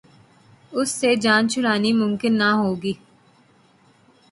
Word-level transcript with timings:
اس 0.77 0.89
سے 0.99 1.09
جان 1.23 1.43
چھڑانی 1.51 1.91
ممکن 2.01 2.33
نہ 2.37 2.49
ہوگی۔ 2.59 2.93